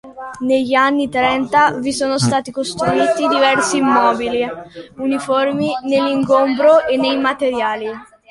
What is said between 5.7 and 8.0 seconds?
nell'ingombro e nei materiali.